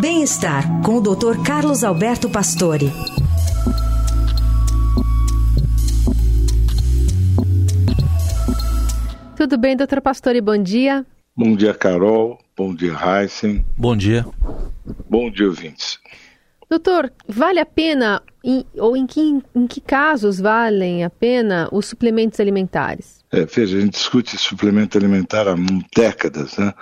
[0.00, 1.42] Bem-estar com o Dr.
[1.44, 2.92] Carlos Alberto Pastore.
[9.36, 10.40] Tudo bem, doutor Pastore?
[10.40, 11.04] Bom dia.
[11.36, 12.38] Bom dia, Carol.
[12.56, 13.66] Bom dia, Heisen.
[13.76, 14.24] Bom dia.
[15.10, 15.98] Bom dia, ouvintes.
[16.70, 21.86] Doutor, vale a pena, em, ou em que, em que casos valem a pena os
[21.86, 23.24] suplementos alimentares?
[23.32, 25.56] É, veja, a gente discute suplemento alimentar há
[25.96, 26.72] décadas, né?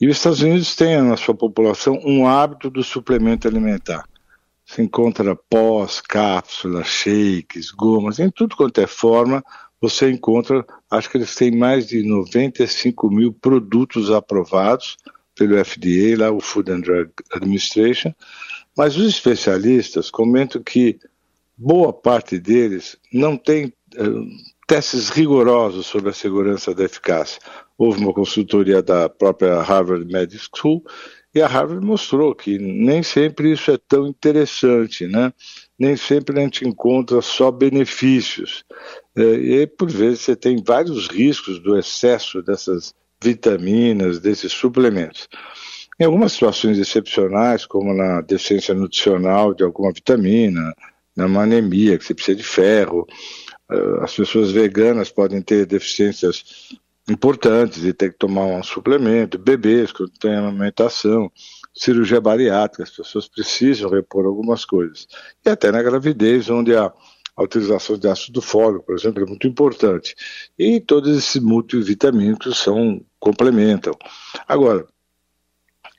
[0.00, 4.04] E os Estados Unidos têm na sua população um hábito do suplemento alimentar.
[4.64, 9.42] Se encontra pós, cápsulas, shakes, gomas, em tudo quanto é forma,
[9.80, 14.96] você encontra, acho que eles têm mais de 95 mil produtos aprovados
[15.34, 18.12] pelo FDA, lá o Food and Drug Administration,
[18.76, 20.98] mas os especialistas comentam que
[21.56, 24.26] boa parte deles não tem uh,
[24.68, 27.40] testes rigorosos sobre a segurança da eficácia.
[27.78, 30.84] Houve uma consultoria da própria Harvard Medical School
[31.34, 35.32] e a Harvard mostrou que nem sempre isso é tão interessante, né?
[35.78, 38.62] Nem sempre a gente encontra só benefícios.
[39.16, 45.28] É, e por vezes você tem vários riscos do excesso dessas vitaminas, desses suplementos.
[45.98, 50.74] Em algumas situações excepcionais, como na deficiência nutricional de alguma vitamina,
[51.16, 53.06] na anemia, que você precisa de ferro,
[54.00, 56.70] as pessoas veganas podem ter deficiências
[57.08, 61.30] importantes e ter que tomar um suplemento, bebês que têm amamentação,
[61.74, 65.06] cirurgia bariátrica, as pessoas precisam repor algumas coisas.
[65.44, 66.92] E até na gravidez, onde a,
[67.36, 70.14] a utilização de ácido fólico, por exemplo, é muito importante.
[70.58, 73.94] E todos esses multivitamínicos são complementam.
[74.46, 74.86] Agora,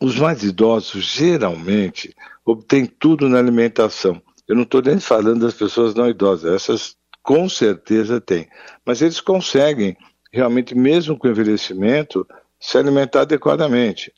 [0.01, 4.21] os mais idosos geralmente obtêm tudo na alimentação.
[4.47, 8.47] Eu não estou nem falando das pessoas não idosas, essas com certeza têm.
[8.85, 9.95] Mas eles conseguem
[10.31, 12.25] realmente, mesmo com envelhecimento,
[12.59, 14.13] se alimentar adequadamente.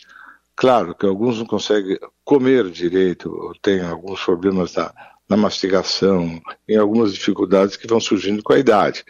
[0.56, 4.94] Claro que alguns não conseguem comer direito, ou têm alguns problemas na,
[5.28, 9.04] na mastigação, em algumas dificuldades que vão surgindo com a idade.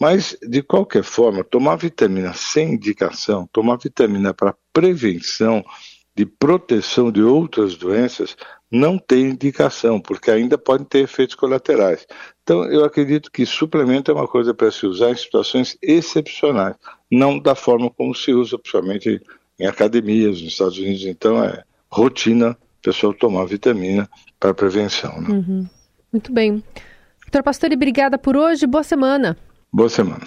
[0.00, 5.64] Mas, de qualquer forma, tomar vitamina sem indicação, tomar vitamina para prevenção
[6.16, 8.36] de proteção de outras doenças,
[8.74, 12.04] não tem indicação, porque ainda podem ter efeitos colaterais.
[12.42, 16.74] Então, eu acredito que suplemento é uma coisa para se usar em situações excepcionais,
[17.08, 19.22] não da forma como se usa, principalmente
[19.60, 21.04] em academias nos Estados Unidos.
[21.04, 25.20] Então, é rotina o pessoal tomar vitamina para prevenção.
[25.20, 25.28] Né?
[25.30, 25.68] Uhum.
[26.12, 26.62] Muito bem.
[27.22, 28.66] Doutor Pastore, obrigada por hoje.
[28.66, 29.36] Boa semana.
[29.72, 30.26] Boa semana.